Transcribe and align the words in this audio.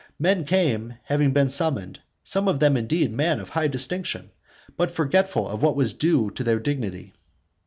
Men 0.17 0.45
came, 0.45 0.95
having 1.03 1.31
been 1.31 1.47
summoned, 1.47 1.99
some 2.23 2.47
of 2.47 2.59
them 2.59 2.75
indeed 2.75 3.13
men 3.13 3.39
of 3.39 3.49
high 3.49 3.67
distinction, 3.67 4.31
but 4.75 4.89
forgetful 4.89 5.47
of 5.47 5.61
what 5.61 5.75
was 5.75 5.93
due 5.93 6.31
to 6.31 6.43
their 6.43 6.59
dignity. 6.59 7.13